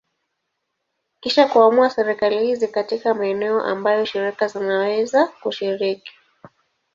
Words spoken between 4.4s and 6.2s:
zinaweza kushiriki.